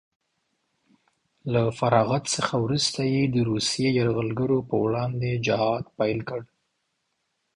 له 1.51 1.61
فراغت 1.77 2.23
څخه 2.35 2.53
وروسته 2.65 3.01
یې 3.13 3.21
د 3.27 3.35
روسیې 3.49 3.87
یرغلګرو 3.99 4.59
په 4.69 4.75
وړاندې 4.85 5.31
جهاد 5.45 5.85
پیل 5.97 6.19
کړ 6.29 6.41